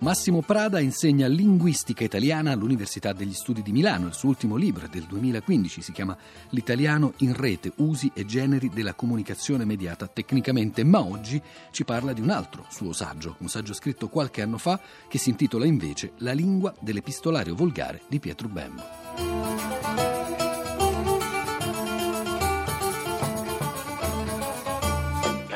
[0.00, 4.06] Massimo Prada insegna linguistica italiana all'Università degli Studi di Milano.
[4.06, 6.16] Il suo ultimo libro del 2015 si chiama
[6.50, 11.40] L'italiano in rete, usi e generi della comunicazione mediata tecnicamente, ma oggi
[11.70, 15.28] ci parla di un altro suo saggio, un saggio scritto qualche anno fa che si
[15.28, 20.19] intitola invece La lingua dell'epistolario volgare di Pietro Bembo.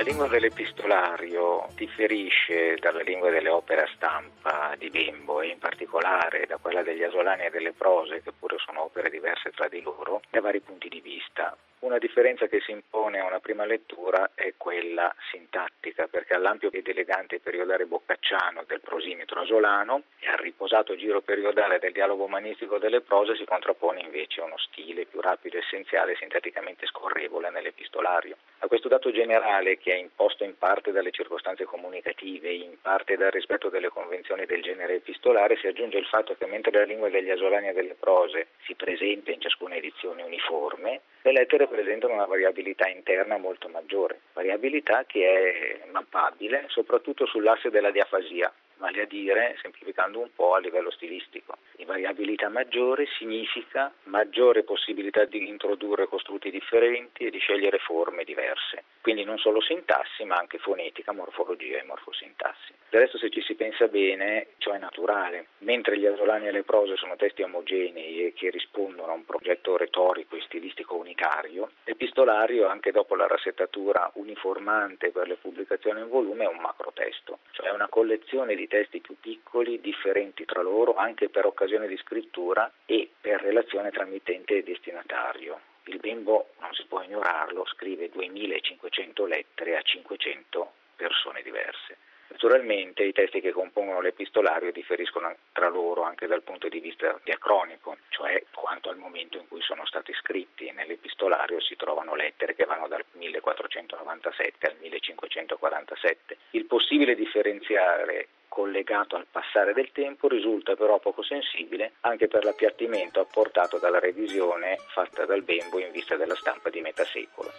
[0.05, 6.58] Lingua dell'epistolario differisce dalla lingua delle opere a stampa di Bembo e in particolare da
[6.58, 10.43] quella degli asolani e delle prose, che pure sono opere diverse tra di loro, da
[10.43, 11.57] vari punti di vista.
[11.84, 16.88] Una differenza che si impone a una prima lettura è quella sintattica, perché all'ampio ed
[16.88, 23.02] elegante periodare boccacciano del prosimetro asolano e al riposato giro periodale del dialogo umanistico delle
[23.02, 28.39] prose si contrappone invece uno stile più rapido, essenziale sinteticamente scorrevole nell'epistolario.
[28.61, 33.19] A questo dato generale, che è imposto in parte dalle circostanze comunicative e in parte
[33.19, 37.11] dal rispetto delle convenzioni del genere epistolare, si aggiunge il fatto che mentre la lingua
[37.11, 42.27] degli asolani e delle prose si presenta in ciascuna edizione uniforme, le lettere presentano una
[42.27, 49.56] variabilità interna molto maggiore, variabilità che è mappabile soprattutto sull'asse della diafasia, vale a dire,
[49.61, 51.56] semplificando un po' a livello stilistico.
[51.78, 58.84] In variabilità maggiore significa maggiore possibilità di introdurre costrutti differenti e di scegliere forme diverse.
[59.00, 62.72] Quindi non solo sintassi, ma anche fonetica, morfologia e morfosintassi.
[62.89, 65.48] Del resto, se ci si pensa bene, ciò è naturale.
[65.59, 69.77] Mentre gli asolani e le prose sono testi omogenei e che rispondono a un progetto
[69.77, 76.44] retorico e stilistico unitario, l'epistolario, anche dopo la rassettatura uniformante per le pubblicazioni in volume,
[76.44, 81.47] è un macrotesto, cioè una collezione di testi più piccoli, differenti tra loro, anche per
[81.47, 85.61] occasione di scrittura e per relazione tra mittente e destinatario.
[85.84, 91.98] Il bimbo, non si può ignorarlo, scrive 2500 lettere a 500 persone diverse.
[92.29, 97.97] Naturalmente i testi che compongono l'epistolario differiscono tra loro anche dal punto di vista diacronico,
[98.09, 100.71] cioè quanto al momento in cui sono stati scritti.
[100.73, 106.37] Nell'epistolario si trovano lettere che vanno dal 1497 al 1547.
[106.50, 113.19] Il possibile differenziare collegato al passare del tempo risulta però poco sensibile anche per l'appiattimento
[113.19, 117.50] apportato dalla revisione fatta dal Bembo in vista della stampa di metà secolo.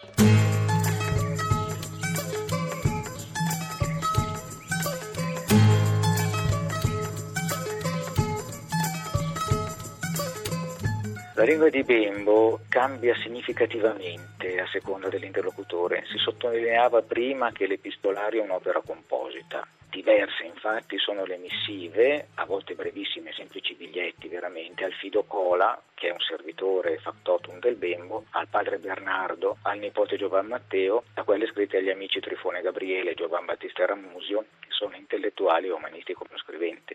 [11.35, 16.05] La lingua di Bembo cambia significativamente a seconda dell'interlocutore.
[16.09, 19.67] Si sottolineava prima che l'epistolario è un'opera composita.
[19.95, 26.09] Diverse infatti sono le missive, a volte brevissime, semplici biglietti veramente, al Fido Cola, che
[26.09, 31.47] è un servitore factotum del Bembo, al padre Bernardo, al nipote Giovan Matteo, a quelle
[31.47, 36.37] scritte agli amici Trifone Gabriele e Giovan Battista Ramusio, che sono intellettuali e umanisti come
[36.39, 36.93] scriventi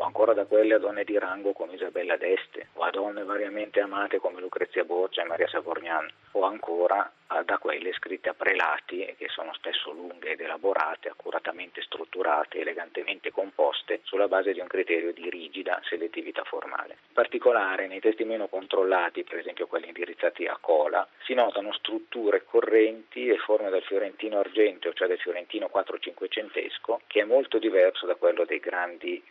[0.00, 3.80] o ancora da quelle a donne di rango come Isabella d'Este, o a donne variamente
[3.80, 7.12] amate come Lucrezia Borgia e Maria Savorgnan, o ancora
[7.44, 14.00] da quelle scritte a prelati che sono spesso lunghe ed elaborate, accuratamente strutturate, elegantemente composte
[14.02, 16.96] sulla base di un criterio di rigida selettività formale.
[17.08, 22.44] In particolare nei testi meno controllati, per esempio quelli indirizzati a cola, si notano strutture
[22.44, 28.16] correnti e forme del fiorentino argenteo, cioè del fiorentino 4-500esco, che è molto diverso da
[28.16, 29.22] quello dei grandi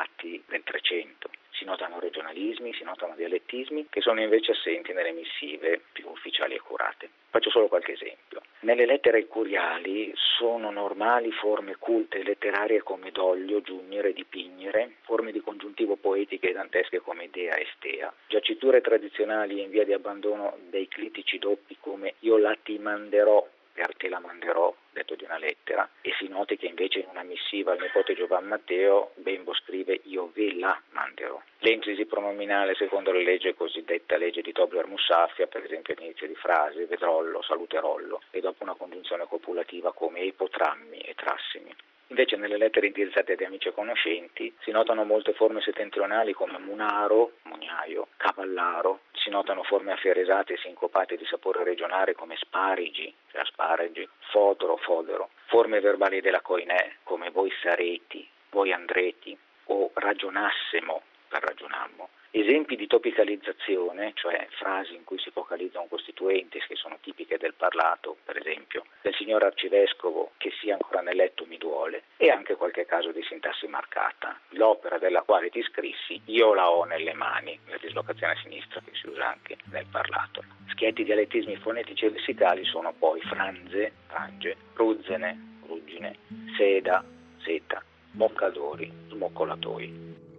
[0.00, 5.80] letterati del Trecento si notano regionalismi, si notano dialettismi che sono invece assenti nelle missive
[5.92, 7.10] più ufficiali e curate.
[7.28, 8.40] Faccio solo qualche esempio.
[8.60, 15.96] Nelle lettere curiali sono normali forme culte letterarie come doglio, giugnere, dipignere, forme di congiuntivo
[15.96, 21.38] poetiche e dantesche come dea e stea, giaciture tradizionali in via di abbandono dei clitici
[21.38, 24.74] doppi come io la ti manderò per te la manderò,
[25.20, 29.12] di una lettera, e si noti che invece in una missiva al nipote Giovan Matteo
[29.16, 31.40] Bembo scrive io ve la manderò.
[31.58, 36.84] L'enclisi pronominale secondo la legge cosiddetta legge di Tobler Musaffia, per esempio all'inizio di frasi,
[36.84, 41.74] vedrollo, saluterollo, e dopo una congiunzione copulativa come epotrammi e trassimi.
[42.10, 47.34] Invece nelle lettere indirizzate ad amici e conoscenti si notano molte forme settentrionali come munaro,
[47.42, 54.08] mugnaio, cavallaro, si notano forme afferesate e sincopate di sapore regionale come sparigi, cioè asparagi,
[54.32, 62.08] fodoro, fodero, forme verbali della coinè come voi sareti, voi andreti o ragionassemo per ragionammo.
[62.32, 67.54] Esempi di topicalizzazione, cioè frasi in cui si focalizza un costituente che sono tipiche del
[67.54, 72.56] parlato, per esempio, del signor arcivescovo che sia ancora nel letto mi duole, e anche
[72.56, 74.38] qualche caso di sintassi marcata.
[74.50, 78.92] L'opera della quale ti scrissi io la ho nelle mani, la dislocazione a sinistra che
[78.94, 80.44] si usa anche nel parlato.
[80.68, 86.16] Schietti dialettismi fonetici e lessicali sono poi franze, frange, ruzzene, ruggine,
[86.56, 87.04] seda,
[87.42, 87.82] seta,
[88.12, 90.29] moccadori, smoccolatoi.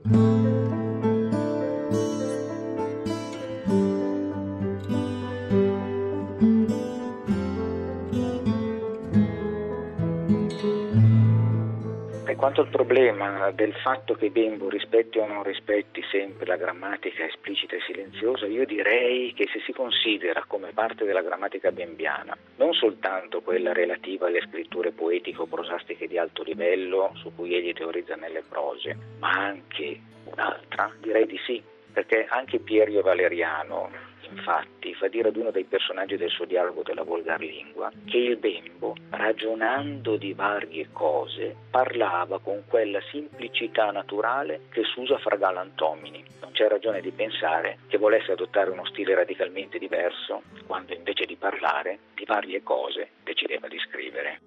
[12.36, 17.76] Quanto al problema del fatto che Bembo rispetti o non rispetti sempre la grammatica esplicita
[17.76, 23.42] e silenziosa, io direi che se si considera come parte della grammatica bembiana non soltanto
[23.42, 29.32] quella relativa alle scritture poetico-prosastiche di alto livello su cui egli teorizza nelle prose, ma
[29.32, 33.90] anche un'altra, direi di sì, perché anche Pierio Valeriano
[34.32, 38.38] infatti, fa dire ad uno dei personaggi del suo dialogo della volgar lingua che il
[38.38, 46.24] bembo, ragionando di varie cose, parlava con quella semplicità naturale che s'usa fra galantomini.
[46.42, 51.36] Non c'è ragione di pensare che volesse adottare uno stile radicalmente diverso quando invece di
[51.36, 54.40] parlare di varie cose decideva di scrivere.